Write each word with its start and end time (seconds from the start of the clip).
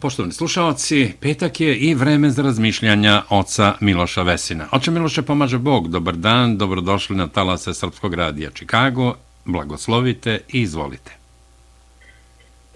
Poštovani 0.00 0.32
slušalci, 0.32 1.12
petak 1.22 1.60
je 1.60 1.76
i 1.76 1.94
vreme 1.94 2.30
za 2.30 2.42
razmišljanja 2.42 3.22
oca 3.30 3.74
Miloša 3.80 4.22
Vesina. 4.22 4.66
Oče 4.72 4.90
Miloše 4.90 5.22
pomaže 5.22 5.58
Bog, 5.58 5.88
dobar 5.88 6.14
dan, 6.14 6.58
dobrodošli 6.58 7.16
na 7.16 7.28
talase 7.28 7.74
Srpskog 7.74 8.14
radija 8.14 8.50
Čikago, 8.50 9.14
blagoslovite 9.44 10.40
i 10.52 10.62
izvolite. 10.62 11.10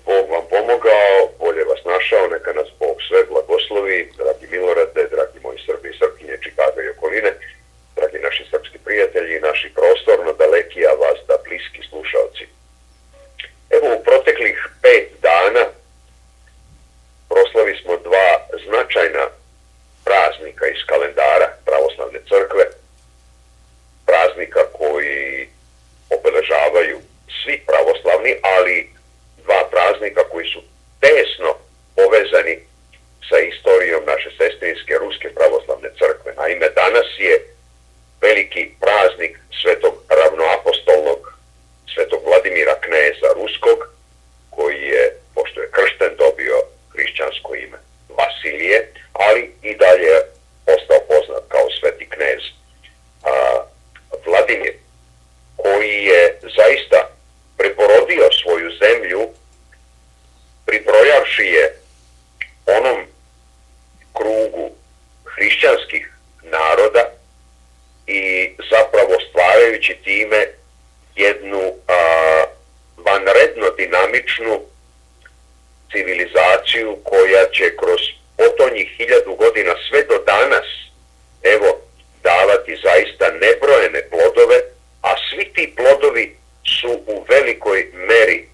Bog 0.07 0.25
vam 0.35 0.45
pomogao, 0.53 1.15
bolje 1.43 1.63
vas 1.71 1.83
našao, 1.93 2.25
neka 2.35 2.53
nas 2.59 2.71
Bog 2.81 2.97
sve 3.09 3.21
blagoslovi, 3.31 3.99
dragi 4.21 4.47
Milorade, 4.53 5.03
dragi 5.15 5.39
moji 5.47 5.59
Srbi 5.67 5.89
i 5.91 5.99
Srpkinje 6.01 6.37
Čikaga 6.45 6.81
i 6.83 6.93
okoline, 6.95 7.31
dragi 7.99 8.19
naši 8.27 8.43
srpski 8.51 8.79
prijatelji, 8.87 9.47
naši 9.51 9.69
prostorno 9.79 10.31
daleki, 10.43 10.81
a 10.91 10.93
vas 11.03 11.19
da 11.29 11.35
bliski 11.47 11.81
slušalci. 11.91 12.45
Evo 13.77 13.87
u 13.97 14.05
proteklih 14.09 14.57
pet 14.83 15.07
dana 15.29 15.65
proslavi 17.39 17.75
smo 17.83 17.95
dva 17.97 18.31
značajna 18.67 19.25
praznika 20.05 20.65
iz 20.67 20.81
kalendara 20.91 21.49
pravoslavne 21.65 22.21
crkve, 22.31 22.65
praznika 24.07 24.63
koji 24.79 25.49
obeležavaju 26.17 26.99
svi 27.39 27.57
pravoslavni, 27.69 28.33
ali 28.55 28.77
dva 29.45 29.61
praznika 29.73 30.23
koji 30.33 30.47
su 30.53 30.61
tesno 31.01 31.51
povezani 31.97 32.57
sa 33.29 33.39
istorijom 33.39 34.03
naše 34.13 34.31
sestrinske 34.39 34.95
ruske 35.05 35.29
pravoslavne 35.39 35.89
crkve. 36.01 36.31
Naime, 36.41 36.69
danas 36.83 37.09
je 37.19 37.35
veliki 38.21 38.63
praznik 38.83 39.35
svetog 39.61 39.95
ravnoapostolnog 40.19 41.21
svetog 41.95 42.21
Vladimira 42.29 42.75
Kneza 42.85 43.29
Ruskog, 43.41 43.79
ime, 47.65 47.79
Vasilije, 48.09 48.93
ali 49.13 49.53
i 49.63 49.75
dalje 49.77 50.15
ostao 50.67 51.01
poznat 51.09 51.43
kao 51.49 51.67
sveti 51.81 52.09
knez. 52.11 52.43
A, 53.25 53.31
Vladimir, 54.27 54.75
koji 55.57 56.05
je 56.05 56.41
zaista 56.57 57.11
preporodio 57.59 58.29
svoju 58.43 58.71
zemlju, 58.83 59.29
priprojavši 60.67 61.45
je 61.45 61.75
onom 62.67 63.07
krugu 64.13 64.71
hrišćanskih 65.25 66.13
naroda 66.43 67.05
i 68.07 68.51
zapravo 68.71 69.15
stvarajući 69.29 69.99
time 70.05 70.47
jednu 71.17 71.73
a, 71.89 72.45
vanredno 72.97 73.71
dinamičnu 73.71 74.61
civilizaciju 75.93 76.97
koja 77.05 77.45
će 77.57 77.77
kroz 77.81 78.01
potonjih 78.37 78.89
hiljadu 78.97 79.35
godina 79.35 79.75
sve 79.89 80.03
do 80.03 80.19
danas 80.27 80.67
evo 81.43 81.81
davati 82.23 82.81
zaista 82.83 83.31
nebrojene 83.31 84.03
plodove, 84.11 84.59
a 85.03 85.11
svi 85.27 85.45
ti 85.55 85.75
plodovi 85.77 86.37
su 86.65 86.91
u 87.07 87.25
velikoj 87.29 87.87
meri 87.93 88.48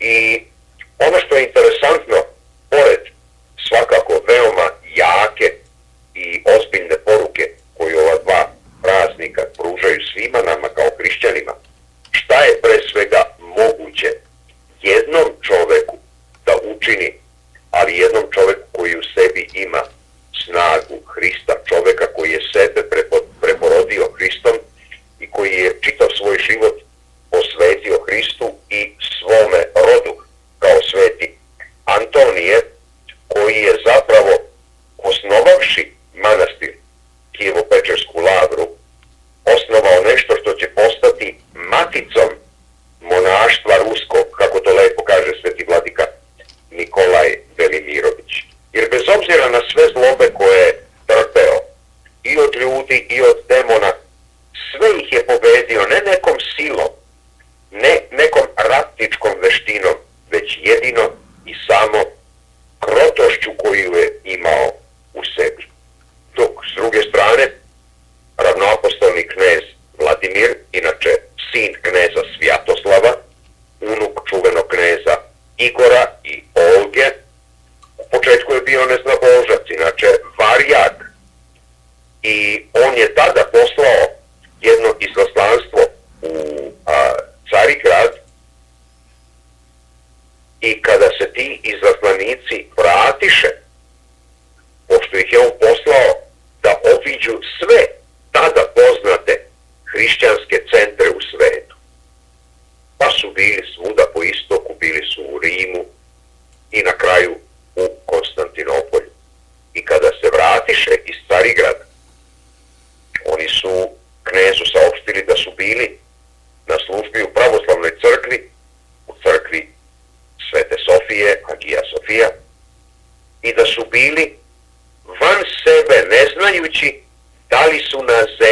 Y 0.00 0.41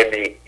maybe. 0.08 0.39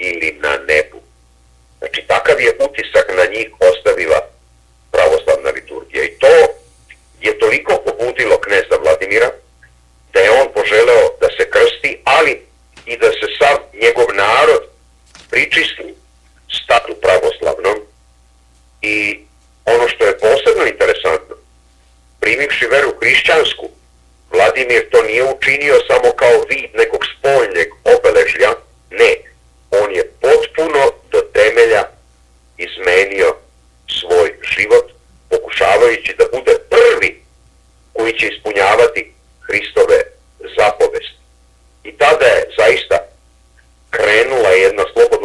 irnos 44.58 44.86
poco 44.92 45.21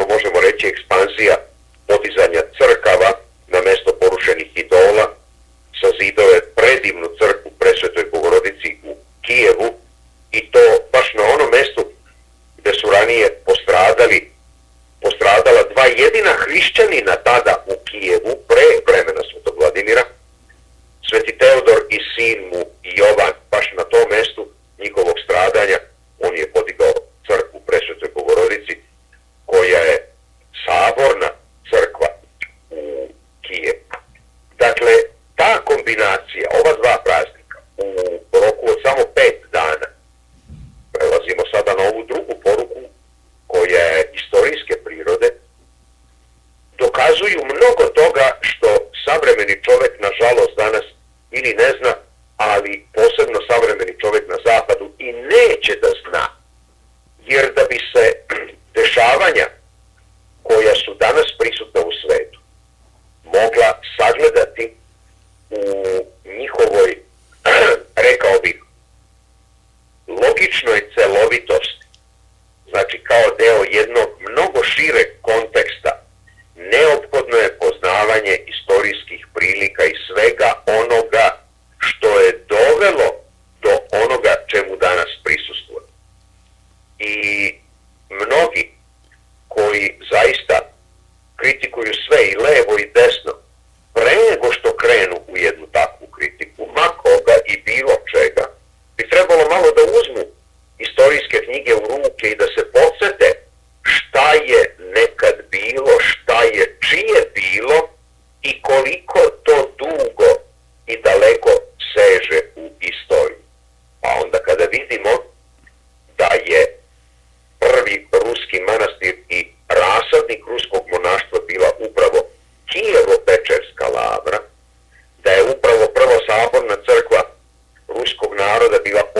obični 49.48 49.62
čovjek, 49.64 49.92
nažalost, 50.00 50.56
danas 50.56 50.86
ili 51.30 51.54
ne 51.54 51.68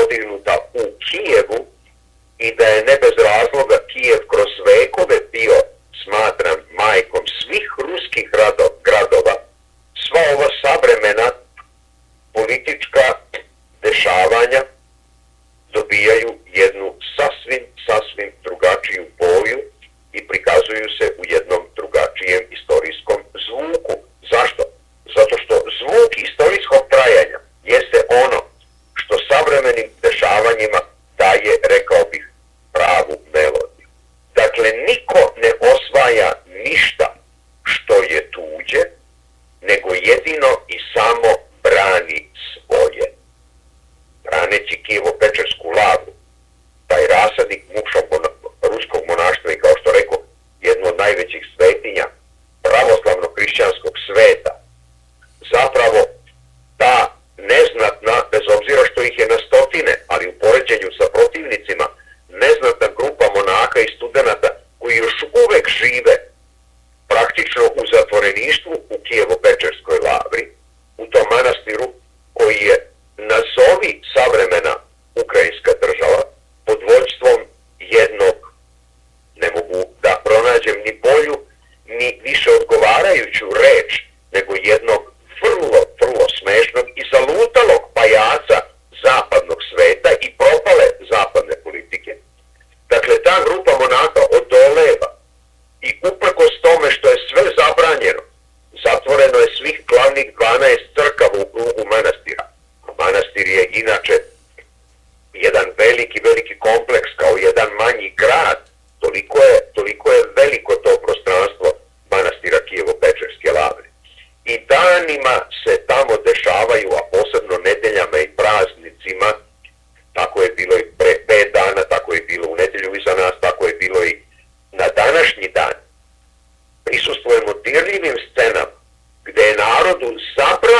podignuta 0.09 0.57
u 0.75 0.79
Kijevu 0.79 1.67
i 2.39 2.55
da 2.55 2.65
je 2.65 2.81
ne 2.81 2.97
bez 3.03 3.13
razloga 3.25 3.48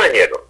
compañero. 0.09 0.48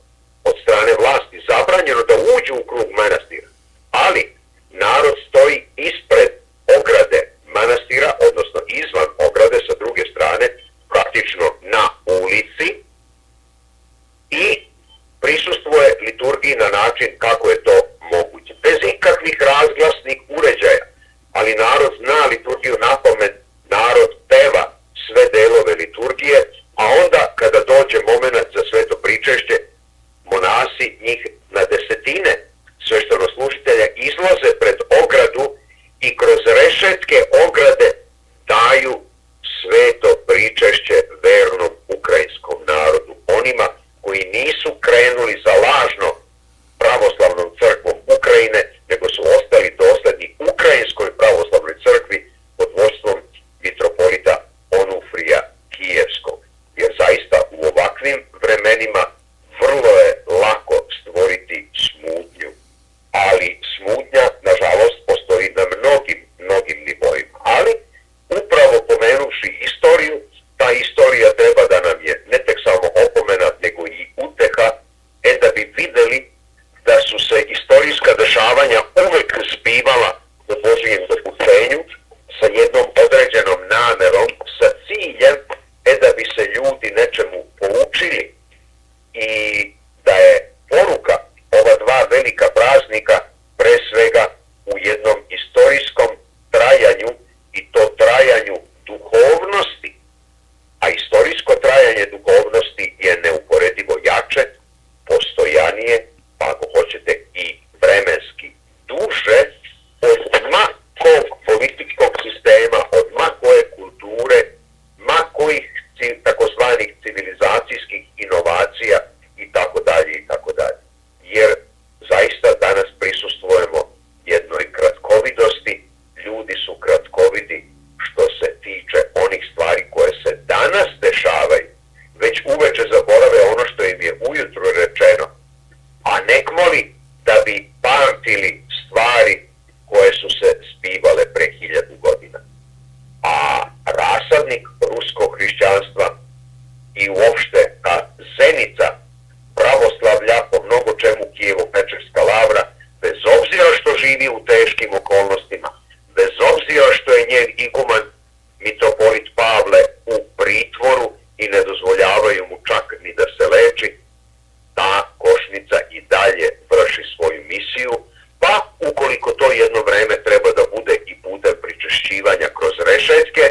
završetke, 173.09 173.47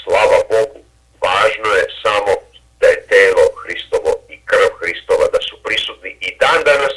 slava 0.00 0.40
Bogu, 0.52 0.80
važno 1.24 1.70
je 1.80 1.86
samo 2.04 2.32
da 2.80 2.86
je 2.92 2.98
telo 3.12 3.44
Hristovo 3.60 4.10
i 4.34 4.36
krv 4.50 4.70
Hristova 4.80 5.26
da 5.34 5.40
su 5.48 5.54
prisutni 5.66 6.10
i 6.26 6.28
dan 6.42 6.60
danas 6.70 6.94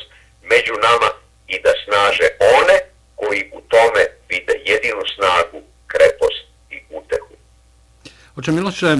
među 0.53 0.74
nama 0.88 1.10
i 1.53 1.55
da 1.65 1.72
snaže 1.86 2.27
one 2.60 2.77
koji 3.22 3.41
u 3.58 3.60
tome 3.74 4.01
vide 4.29 4.55
jedinu 4.72 5.03
snagu, 5.15 5.60
krepost 5.91 6.43
i 6.75 6.77
utehu. 6.98 7.34
Oče 8.38 8.51
Miloše, 8.51 8.91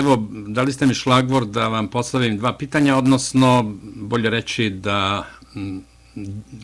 evo, 0.00 0.12
dali 0.56 0.72
ste 0.72 0.86
mi 0.86 0.94
šlagvor 0.94 1.44
da 1.44 1.68
vam 1.68 1.90
postavim 1.90 2.38
dva 2.38 2.52
pitanja, 2.58 2.96
odnosno, 2.96 3.62
bolje 4.10 4.30
reći 4.30 4.70
da 4.70 5.24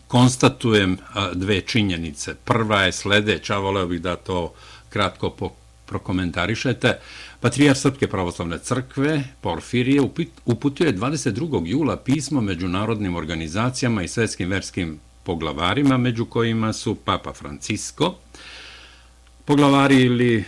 konstatujem 0.08 0.98
dve 1.32 1.60
činjenice. 1.60 2.34
Prva 2.44 2.82
je 2.82 2.92
sledeća, 2.92 3.56
voleo 3.58 3.86
bih 3.86 4.00
da 4.00 4.16
to 4.16 4.54
kratko 4.88 5.30
prokomentarišete. 5.92 6.98
Patrijar 7.40 7.76
Srpske 7.76 8.08
pravoslavne 8.08 8.58
crkve, 8.58 9.22
Porfirije, 9.40 10.00
uputio 10.44 10.86
je 10.86 10.96
22. 10.96 11.66
jula 11.66 11.96
pismo 11.96 12.40
međunarodnim 12.40 13.16
organizacijama 13.16 14.02
i 14.02 14.08
svetskim 14.08 14.50
verskim 14.50 14.98
poglavarima, 15.22 15.96
među 15.96 16.24
kojima 16.24 16.72
su 16.72 16.94
Papa 16.94 17.32
Francisco, 17.32 18.14
poglavari 19.44 20.00
ili 20.02 20.44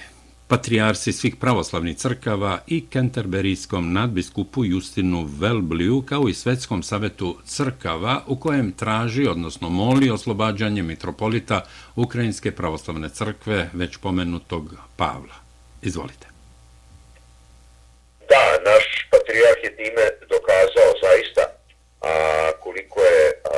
patrijarsi 0.48 1.12
svih 1.12 1.36
pravoslavnih 1.36 1.96
crkava 1.96 2.58
i 2.66 2.86
kenterberijskom 2.86 3.92
nadbiskupu 3.92 4.64
Justinu 4.64 5.28
Velbliju 5.40 6.02
kao 6.08 6.28
i 6.28 6.34
Svetskom 6.34 6.82
savetu 6.82 7.36
crkava 7.44 8.22
u 8.26 8.36
kojem 8.36 8.72
traži, 8.72 9.26
odnosno 9.26 9.68
moli 9.68 10.10
oslobađanje 10.10 10.82
mitropolita 10.82 11.60
Ukrajinske 11.96 12.52
pravoslavne 12.52 13.08
crkve 13.08 13.70
već 13.72 13.96
pomenutog 13.96 14.74
Pavla. 14.96 15.34
Izvolite. 15.82 16.26
Da, 18.28 18.70
naš 18.70 19.08
patrijarh 19.10 19.60
je 19.64 19.76
time 19.76 20.04
dokazao 20.34 20.90
zaista 21.04 21.42
a, 22.00 22.50
koliko 22.60 23.00
je 23.00 23.24
a, 23.44 23.48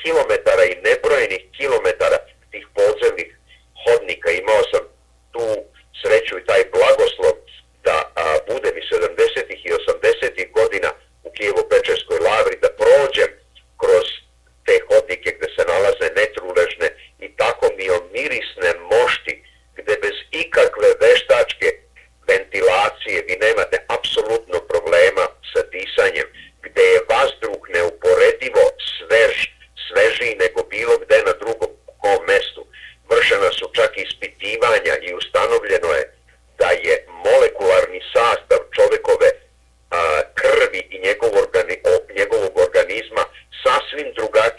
quisimos 0.00 0.26
meter 0.28 0.58
ahí 0.58 0.79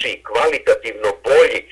drugačiji, 0.01 0.23
kvalitativno 0.23 1.09
bolji 1.23 1.65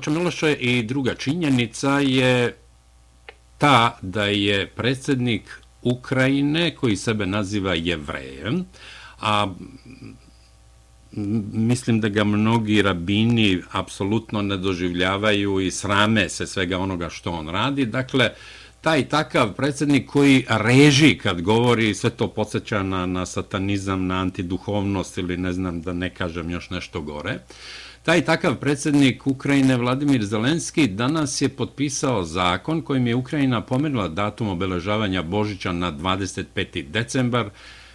Oče 0.00 0.10
ono 0.10 0.18
Miloše, 0.18 0.52
i 0.52 0.82
druga 0.82 1.14
činjenica 1.14 1.98
je 1.98 2.56
ta 3.58 3.98
da 4.02 4.24
je 4.24 4.66
predsjednik 4.66 5.60
Ukrajine, 5.82 6.74
koji 6.74 6.96
sebe 6.96 7.26
naziva 7.26 7.74
jevrejem, 7.74 8.64
a 9.20 9.54
mislim 11.52 12.00
da 12.00 12.08
ga 12.08 12.24
mnogi 12.24 12.82
rabini 12.82 13.62
apsolutno 13.72 14.42
ne 14.42 14.56
doživljavaju 14.56 15.60
i 15.60 15.70
srame 15.70 16.28
se 16.28 16.46
svega 16.46 16.78
onoga 16.78 17.08
što 17.08 17.30
on 17.30 17.48
radi. 17.48 17.86
Dakle, 17.86 18.30
taj 18.80 19.08
takav 19.08 19.52
predsjednik 19.52 20.10
koji 20.10 20.44
reži 20.48 21.18
kad 21.18 21.42
govori, 21.42 21.94
sve 21.94 22.10
to 22.10 22.28
podsjeća 22.28 22.82
na, 22.82 23.06
na 23.06 23.26
satanizam, 23.26 24.06
na 24.06 24.20
antiduhovnost 24.20 25.18
ili 25.18 25.36
ne 25.36 25.52
znam 25.52 25.82
da 25.82 25.92
ne 25.92 26.14
kažem 26.14 26.50
još 26.50 26.70
nešto 26.70 27.00
gore. 27.00 27.38
Taj 28.02 28.24
takav 28.24 28.54
predsjednik 28.54 29.26
Ukrajine 29.26 29.76
Vladimir 29.76 30.22
Zelenski 30.22 30.86
danas 30.86 31.40
je 31.40 31.48
potpisao 31.48 32.22
zakon 32.22 32.82
kojim 32.82 33.06
je 33.06 33.14
Ukrajina 33.14 33.60
pomerila 33.60 34.08
datum 34.08 34.48
obeležavanja 34.48 35.22
Božića 35.22 35.72
na 35.72 35.92
25. 35.92 36.82
decembar 36.82 37.50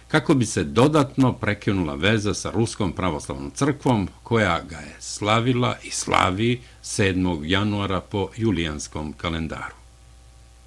kako 0.08 0.34
bi 0.34 0.46
se 0.46 0.62
dodatno 0.64 1.32
prekinula 1.32 1.94
veza 1.94 2.34
sa 2.34 2.50
Ruskom 2.50 2.92
pravoslavnom 2.92 3.50
crkvom 3.50 4.08
koja 4.22 4.60
ga 4.70 4.76
je 4.76 4.96
slavila 5.00 5.76
i 5.82 5.90
slavi 5.90 6.60
7. 6.82 7.40
januara 7.44 8.00
po 8.00 8.30
julijanskom 8.36 9.12
kalendaru. 9.12 9.76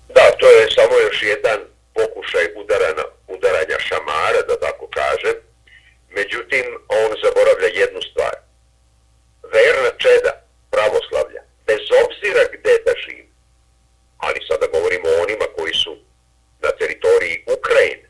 Da, 0.08 0.25
to 0.39 0.47
je 0.47 0.67
samo 0.75 0.95
još 1.08 1.23
jedan 1.23 1.60
pokušaj 1.93 2.45
udarana, 2.62 3.04
udaranja 3.28 3.78
šamara, 3.88 4.41
da 4.47 4.56
tako 4.67 4.86
kažem. 4.99 5.36
Međutim, 6.17 6.65
on 7.02 7.10
zaboravlja 7.23 7.69
jednu 7.82 8.02
stvar. 8.12 8.49
Verna 9.54 9.92
čeda 10.04 10.32
pravoslavlja, 10.72 11.42
bez 11.68 11.84
obzira 12.04 12.44
gde 12.54 12.74
da 12.86 12.94
živi, 13.04 13.30
ali 14.18 14.40
sada 14.48 14.66
govorimo 14.76 15.08
o 15.10 15.22
onima 15.26 15.46
koji 15.58 15.74
su 15.74 15.94
na 16.64 16.70
teritoriji 16.80 17.44
Ukrajine, 17.58 18.08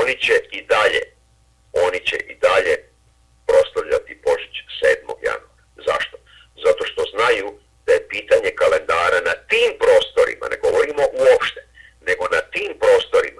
oni 0.00 0.14
će 0.24 0.36
i 0.58 0.60
dalje, 0.74 1.02
oni 1.86 2.00
će 2.08 2.16
i 2.16 2.34
dalje 2.46 2.74
proslavljati 3.46 4.20
Božić 4.26 4.54
7. 4.82 5.24
januara. 5.28 5.62
Zašto? 5.86 6.16
Zato 6.64 6.82
što 6.90 7.02
znaju 7.14 7.46
da 7.86 7.92
je 7.92 8.08
pitanje 8.08 8.50
kalendara 8.60 9.20
na 9.28 9.34
tim 9.50 9.70
prostorima, 9.82 10.46
ne 10.52 10.58
govorimo 10.64 11.02
uopšte, 11.22 11.60
nego 12.08 12.24
na 12.36 12.40
tim 12.54 12.70
prostorima, 12.82 13.35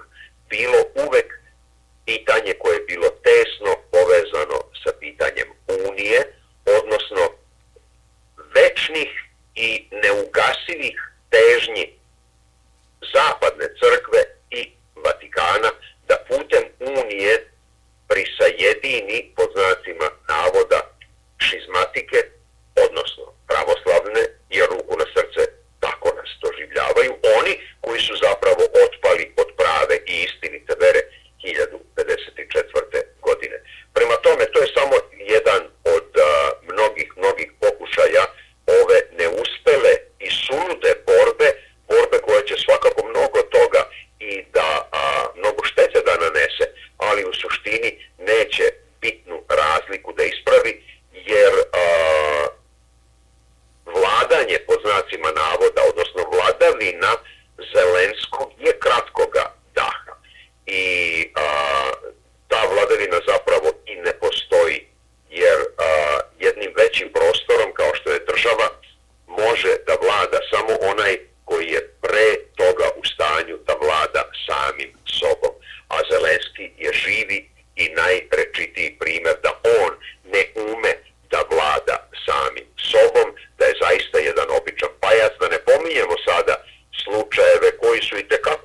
issue 88.07 88.15
with 88.15 88.29
the. 88.29 88.56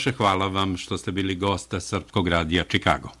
Miloše, 0.00 0.16
hvala 0.16 0.46
vam 0.46 0.76
što 0.76 0.98
ste 0.98 1.12
bili 1.12 1.34
gosta 1.34 1.80
Srpkog 1.80 2.28
radija 2.28 2.64
Čikago. 2.64 3.19